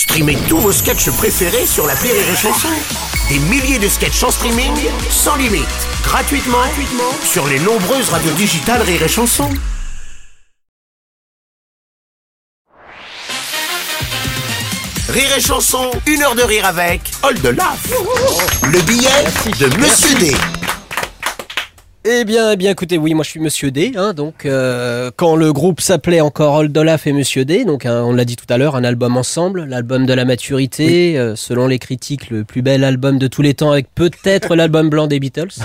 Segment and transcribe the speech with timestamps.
[0.00, 2.68] Streamez tous vos sketchs préférés sur la Rire et Chanson.
[3.28, 4.72] Des milliers de sketchs en streaming,
[5.10, 5.66] sans limite,
[6.02, 9.50] gratuitement, gratuitement sur les nombreuses radios digitales Rire et Chanson.
[15.10, 18.72] Rire et Chanson, une heure de rire avec Old Love.
[18.72, 19.10] Le billet
[19.58, 20.34] de Monsieur D.
[22.06, 23.92] Eh bien, eh bien, écoutez, oui, moi je suis Monsieur D.
[23.94, 28.02] Hein, donc, euh, quand le groupe s'appelait encore Old Olaf et Monsieur D, donc hein,
[28.06, 31.66] on l'a dit tout à l'heure, un album ensemble, l'album de la maturité, euh, selon
[31.66, 35.20] les critiques, le plus bel album de tous les temps, avec peut-être l'album blanc des
[35.20, 35.48] Beatles.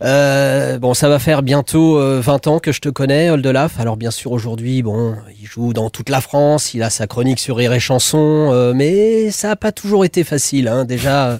[0.00, 3.80] Euh, bon, ça va faire bientôt 20 ans que je te connais, Old Olaf.
[3.80, 7.40] Alors bien sûr, aujourd'hui, bon, il joue dans toute la France, il a sa chronique
[7.40, 10.68] sur Rire et Chanson, mais ça n'a pas toujours été facile.
[10.68, 11.38] Hein, déjà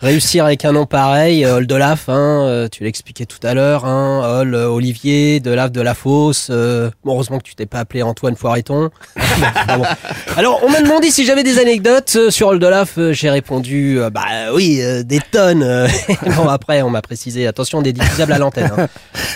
[0.00, 4.22] réussir avec un nom pareil, euh, Oldelaf, hein, euh, tu l'expliquais tout à l'heure, hein,
[4.24, 6.50] euh, Olivier, Delaf de la Fosse.
[6.50, 8.90] bon, heureusement que tu t'es pas appelé Antoine Foireton.
[10.36, 12.98] Alors, on m'a demandé si j'avais des anecdotes sur Oldelaf.
[13.12, 15.86] J'ai répondu, bah oui, des tonnes.
[16.36, 18.70] bon, après, on m'a précisé, attention, des diffusables à l'antenne.
[18.76, 18.88] Hein.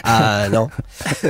[0.04, 0.68] Ah non.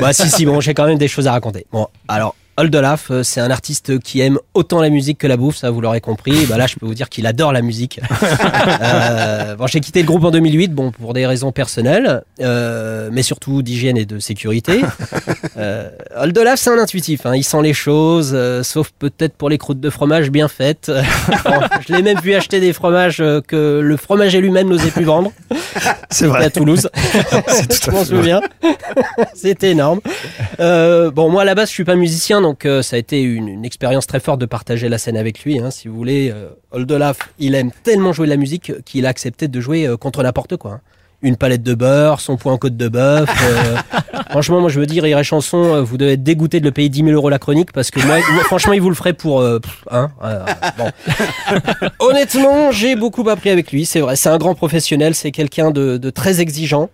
[0.01, 1.67] Bah si, si, bon, j'ai quand même des choses à raconter.
[1.73, 5.57] Bon, alors, Oldelaf, euh, c'est un artiste qui aime autant la musique que la bouffe,
[5.57, 6.45] ça vous l'aurez compris.
[6.47, 8.01] Bah là, je peux vous dire qu'il adore la musique.
[8.83, 13.23] euh, bon, j'ai quitté le groupe en 2008, bon, pour des raisons personnelles, euh, mais
[13.23, 14.83] surtout d'hygiène et de sécurité.
[15.57, 17.35] Euh, Oldelaf, c'est un intuitif, hein.
[17.35, 20.91] il sent les choses, sauf peut-être pour les croûtes de fromage bien faites.
[21.87, 25.33] je l'ai même vu acheter des fromages que le fromager lui-même n'osait plus vendre.
[26.11, 26.45] C'est vrai.
[26.45, 26.89] À Toulouse.
[27.85, 28.41] je m'en souviens.
[29.35, 30.01] C'était énorme.
[30.59, 33.65] bon, moi à la base, je suis pas musicien, donc euh, ça a été une,
[33.65, 35.59] expérience très forte de partager la scène avec lui.
[35.59, 39.09] Hein, si vous voulez, euh, Oldelaf, il aime tellement jouer de la musique qu'il a
[39.09, 40.73] accepté de jouer euh, contre n'importe quoi.
[40.73, 40.81] Hein.
[41.23, 43.29] Une palette de beurre, son point en côte de bœuf.
[44.31, 47.05] franchement, moi je veux dire, Rire Chanson, vous devez être dégoûté de le payer 10
[47.05, 49.45] 000 euros la chronique parce que moi, franchement, il vous le ferait pour.
[49.91, 50.11] Hein,
[51.99, 54.17] Honnêtement, j'ai beaucoup appris avec lui, c'est vrai.
[54.17, 56.89] C'est un grand professionnel, c'est quelqu'un de très exigeant.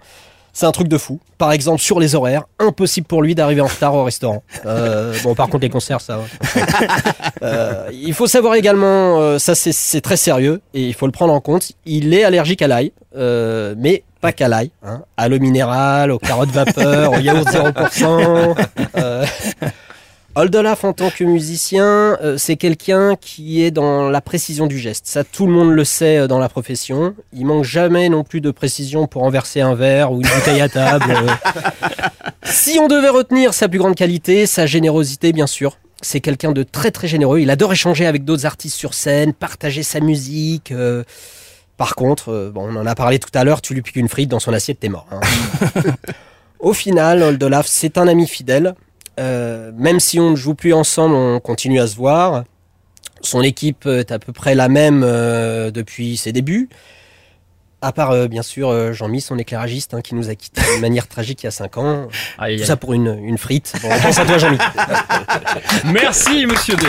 [0.56, 1.20] C'est un truc de fou.
[1.36, 4.42] Par exemple, sur les horaires, impossible pour lui d'arriver en retard au restaurant.
[4.64, 6.20] Euh, bon, par contre, les concerts, ça.
[7.42, 11.34] Euh, il faut savoir également, euh, ça c'est très sérieux et il faut le prendre
[11.34, 11.72] en compte.
[11.84, 16.48] Il est allergique à l'ail, mais pas qu'à l'ail, hein, à l'eau minérale, aux carottes
[16.48, 18.54] vapeur, au yaourt 0%.
[20.38, 25.06] Oldelaf en tant que musicien, euh, c'est quelqu'un qui est dans la précision du geste.
[25.06, 27.14] Ça, tout le monde le sait euh, dans la profession.
[27.32, 30.69] Il manque jamais non plus de précision pour renverser un verre ou une bouteille à
[30.69, 31.16] table.
[32.44, 35.78] si on devait retenir sa plus grande qualité, sa générosité, bien sûr.
[36.02, 37.41] C'est quelqu'un de très très généreux.
[37.41, 40.70] Il adore échanger avec d'autres artistes sur scène, partager sa musique.
[40.70, 41.02] Euh.
[41.78, 44.28] Par contre, bon, on en a parlé tout à l'heure, tu lui piques une frite
[44.28, 45.06] dans son assiette, t'es mort.
[45.10, 45.20] Hein.
[46.58, 48.75] Au final, Oldelaf, c'est un ami fidèle.
[49.19, 52.44] Euh, même si on ne joue plus ensemble, on continue à se voir.
[53.22, 56.69] Son équipe est à peu près la même euh, depuis ses débuts.
[57.82, 61.06] À part, euh, bien sûr, Jean-Mi, son éclairagiste, hein, qui nous a quittés de manière
[61.06, 62.09] tragique il y a 5 ans.
[62.38, 63.72] Tout ça pour une, une frite.
[63.82, 64.59] Bon, on pense à toi, Jean-Mi.
[65.84, 66.87] Merci, monsieur D.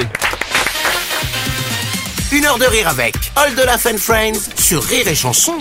[2.34, 5.56] Une heure de rire avec All de la Friends sur Rire et Chanson.